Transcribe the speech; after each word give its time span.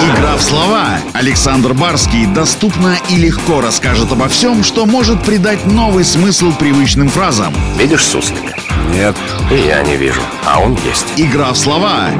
Игра 0.00 0.36
в 0.36 0.42
слова. 0.42 0.98
Александр 1.12 1.74
Барский 1.74 2.26
доступно 2.26 2.96
и 3.10 3.16
легко 3.16 3.60
расскажет 3.60 4.10
обо 4.12 4.28
всем, 4.28 4.62
что 4.62 4.86
может 4.86 5.22
придать 5.22 5.66
новый 5.66 6.04
смысл 6.04 6.52
привычным 6.52 7.08
фразам. 7.08 7.54
Видишь 7.78 8.04
суслика? 8.04 8.54
Нет. 8.92 9.16
И 9.50 9.66
я 9.66 9.82
не 9.82 9.96
вижу, 9.96 10.20
а 10.46 10.60
он 10.60 10.78
есть. 10.86 11.06
Игра 11.16 11.52
в 11.52 11.58
слова. 11.58 12.10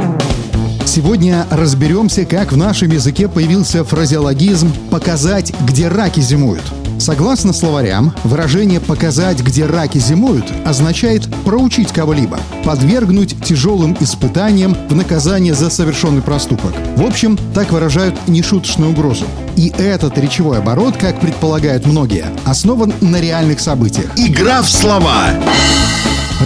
Сегодня 0.84 1.46
разберемся, 1.50 2.24
как 2.24 2.52
в 2.52 2.56
нашем 2.56 2.90
языке 2.90 3.28
появился 3.28 3.84
фразеологизм 3.84 4.72
«показать, 4.90 5.52
где 5.66 5.88
раки 5.88 6.20
зимуют». 6.20 6.62
Согласно 6.98 7.52
словарям, 7.52 8.14
выражение 8.24 8.80
«показать, 8.80 9.40
где 9.40 9.66
раки 9.66 9.98
зимуют» 9.98 10.46
означает 10.64 11.28
проучить 11.44 11.92
кого-либо, 11.92 12.38
подвергнуть 12.64 13.36
тяжелым 13.44 13.96
испытаниям 14.00 14.76
в 14.88 14.94
наказание 14.94 15.54
за 15.54 15.70
совершенный 15.70 16.22
проступок. 16.22 16.72
В 16.96 17.04
общем, 17.04 17.38
так 17.54 17.72
выражают 17.72 18.28
нешуточную 18.28 18.92
угрозу. 18.92 19.26
И 19.56 19.72
этот 19.76 20.18
речевой 20.18 20.58
оборот, 20.58 20.96
как 20.96 21.20
предполагают 21.20 21.86
многие, 21.86 22.26
основан 22.44 22.92
на 23.00 23.20
реальных 23.20 23.60
событиях. 23.60 24.10
Игра 24.16 24.62
в 24.62 24.68
слова. 24.68 25.30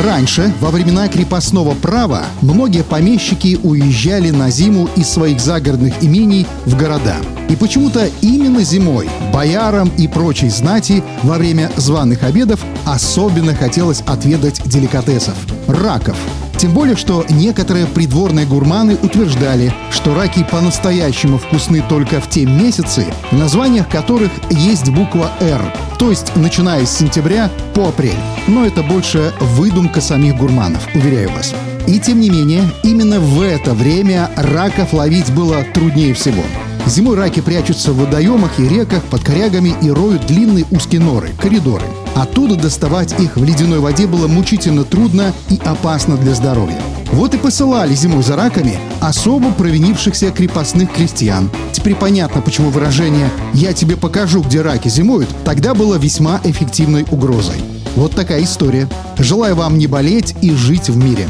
Раньше, 0.04 0.54
во 0.60 0.70
времена 0.70 1.08
крепостного 1.08 1.74
права, 1.74 2.22
многие 2.40 2.84
помещики 2.84 3.58
уезжали 3.60 4.30
на 4.30 4.48
зиму 4.48 4.88
из 4.94 5.08
своих 5.08 5.40
загородных 5.40 6.04
имений 6.04 6.46
в 6.66 6.78
города. 6.78 7.16
И 7.48 7.56
почему-то 7.56 8.08
именно 8.20 8.62
зимой 8.62 9.08
боярам 9.32 9.90
и 9.98 10.06
прочей 10.06 10.50
знати 10.50 11.02
во 11.24 11.36
время 11.36 11.72
званых 11.76 12.22
обедов 12.22 12.64
особенно 12.86 13.56
хотелось 13.56 14.02
отведать 14.02 14.62
деликатесов– 14.68 15.34
раков. 15.66 16.16
Тем 16.58 16.72
более, 16.72 16.96
что 16.96 17.24
некоторые 17.30 17.86
придворные 17.86 18.44
гурманы 18.44 18.98
утверждали, 19.00 19.72
что 19.92 20.12
раки 20.16 20.42
по-настоящему 20.42 21.38
вкусны 21.38 21.84
только 21.88 22.20
в 22.20 22.28
те 22.28 22.46
месяцы, 22.46 23.06
в 23.30 23.38
названиях 23.38 23.88
которых 23.88 24.32
есть 24.50 24.90
буква 24.90 25.30
«Р», 25.40 25.72
то 26.00 26.10
есть 26.10 26.34
начиная 26.34 26.84
с 26.84 26.98
сентября 26.98 27.48
по 27.74 27.88
апрель. 27.88 28.18
Но 28.48 28.66
это 28.66 28.82
больше 28.82 29.32
выдумка 29.40 30.00
самих 30.00 30.36
гурманов, 30.36 30.82
уверяю 30.94 31.30
вас. 31.30 31.54
И 31.86 32.00
тем 32.00 32.20
не 32.20 32.28
менее, 32.28 32.64
именно 32.82 33.20
в 33.20 33.40
это 33.40 33.72
время 33.72 34.28
раков 34.34 34.92
ловить 34.92 35.30
было 35.32 35.62
труднее 35.72 36.12
всего. 36.12 36.42
Зимой 36.86 37.16
раки 37.16 37.40
прячутся 37.40 37.92
в 37.92 37.98
водоемах 37.98 38.58
и 38.58 38.68
реках, 38.68 39.02
под 39.04 39.22
корягами 39.22 39.74
и 39.82 39.90
роют 39.90 40.26
длинные 40.26 40.64
узкие 40.70 41.00
норы, 41.00 41.30
коридоры. 41.40 41.84
Оттуда 42.14 42.56
доставать 42.56 43.18
их 43.20 43.36
в 43.36 43.44
ледяной 43.44 43.78
воде 43.80 44.06
было 44.06 44.26
мучительно 44.26 44.84
трудно 44.84 45.32
и 45.50 45.60
опасно 45.64 46.16
для 46.16 46.34
здоровья. 46.34 46.80
Вот 47.12 47.34
и 47.34 47.38
посылали 47.38 47.94
зимой 47.94 48.22
за 48.22 48.36
раками 48.36 48.78
особо 49.00 49.52
провинившихся 49.52 50.30
крепостных 50.30 50.92
крестьян. 50.92 51.50
Теперь 51.72 51.94
понятно, 51.94 52.40
почему 52.40 52.70
выражение 52.70 53.30
«я 53.54 53.72
тебе 53.72 53.96
покажу, 53.96 54.42
где 54.42 54.62
раки 54.62 54.88
зимуют» 54.88 55.28
тогда 55.44 55.74
было 55.74 55.96
весьма 55.96 56.40
эффективной 56.44 57.06
угрозой. 57.10 57.56
Вот 57.96 58.14
такая 58.14 58.42
история. 58.42 58.88
Желаю 59.18 59.56
вам 59.56 59.78
не 59.78 59.86
болеть 59.86 60.34
и 60.42 60.50
жить 60.52 60.88
в 60.88 60.96
мире. 60.96 61.26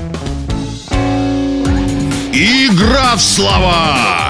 Игра 2.33 3.17
в 3.17 3.23
слова! 3.23 4.28